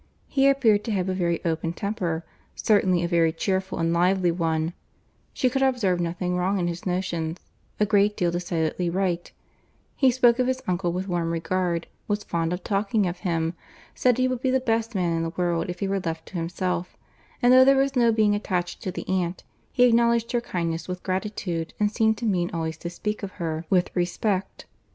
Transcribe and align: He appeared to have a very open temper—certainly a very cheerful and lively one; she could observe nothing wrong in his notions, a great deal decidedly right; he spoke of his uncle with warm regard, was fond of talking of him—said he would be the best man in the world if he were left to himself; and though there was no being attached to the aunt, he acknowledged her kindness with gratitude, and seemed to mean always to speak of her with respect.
He 0.27 0.49
appeared 0.49 0.83
to 0.85 0.91
have 0.93 1.09
a 1.09 1.13
very 1.13 1.45
open 1.45 1.73
temper—certainly 1.73 3.03
a 3.03 3.07
very 3.07 3.31
cheerful 3.31 3.77
and 3.77 3.93
lively 3.93 4.31
one; 4.31 4.73
she 5.31 5.47
could 5.47 5.61
observe 5.61 5.99
nothing 6.01 6.35
wrong 6.35 6.57
in 6.57 6.65
his 6.67 6.87
notions, 6.87 7.37
a 7.79 7.85
great 7.85 8.17
deal 8.17 8.31
decidedly 8.31 8.89
right; 8.89 9.31
he 9.95 10.09
spoke 10.09 10.39
of 10.39 10.47
his 10.47 10.63
uncle 10.65 10.91
with 10.91 11.07
warm 11.07 11.29
regard, 11.29 11.85
was 12.07 12.23
fond 12.23 12.51
of 12.51 12.63
talking 12.63 13.05
of 13.05 13.19
him—said 13.19 14.17
he 14.17 14.27
would 14.27 14.41
be 14.41 14.49
the 14.49 14.59
best 14.59 14.95
man 14.95 15.15
in 15.15 15.21
the 15.21 15.33
world 15.37 15.69
if 15.69 15.81
he 15.81 15.87
were 15.87 15.99
left 15.99 16.25
to 16.25 16.33
himself; 16.33 16.97
and 17.39 17.53
though 17.53 17.63
there 17.63 17.77
was 17.77 17.95
no 17.95 18.11
being 18.11 18.33
attached 18.33 18.81
to 18.81 18.91
the 18.91 19.07
aunt, 19.07 19.43
he 19.71 19.83
acknowledged 19.83 20.31
her 20.31 20.41
kindness 20.41 20.87
with 20.87 21.03
gratitude, 21.03 21.75
and 21.79 21.91
seemed 21.91 22.17
to 22.17 22.25
mean 22.25 22.49
always 22.55 22.75
to 22.75 22.89
speak 22.89 23.21
of 23.21 23.33
her 23.33 23.65
with 23.69 23.95
respect. 23.95 24.65